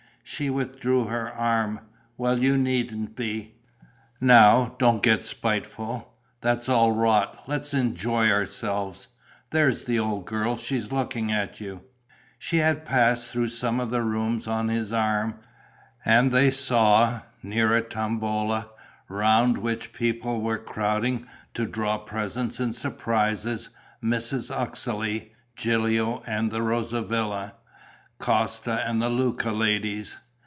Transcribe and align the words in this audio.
She 0.23 0.49
withdrew 0.49 1.07
her 1.07 1.29
arm: 1.29 1.81
"Well, 2.17 2.39
you 2.39 2.57
needn't 2.57 3.17
be." 3.17 3.55
"Now 4.21 4.75
don't 4.79 5.03
get 5.03 5.25
spiteful. 5.25 6.13
That's 6.39 6.69
all 6.69 6.93
rot: 6.93 7.43
let's 7.47 7.73
enjoy 7.73 8.29
ourselves. 8.29 9.09
There 9.49 9.67
is 9.67 9.83
the 9.83 9.99
old 9.99 10.25
girl: 10.25 10.55
she's 10.55 10.89
looking 10.89 11.33
at 11.33 11.59
you." 11.59 11.81
She 12.39 12.57
had 12.59 12.85
passed 12.85 13.27
through 13.27 13.49
some 13.49 13.81
of 13.81 13.89
the 13.89 14.01
rooms 14.03 14.47
on 14.47 14.69
his 14.69 14.93
arm; 14.93 15.35
and 16.05 16.31
they 16.31 16.49
saw, 16.49 17.21
near 17.43 17.73
a 17.75 17.81
tombola, 17.81 18.69
round 19.09 19.57
which 19.57 19.91
people 19.91 20.39
were 20.39 20.57
crowding 20.59 21.27
to 21.55 21.65
draw 21.65 21.97
presents 21.97 22.57
and 22.59 22.73
surprises, 22.73 23.67
Mrs. 24.01 24.49
Uxeley, 24.49 25.33
Gilio 25.57 26.23
and 26.25 26.49
the 26.51 26.61
Rosavilla, 26.61 27.55
Costi 28.17 28.69
and 28.69 28.99
Luca 29.01 29.49
ladies. 29.51 30.15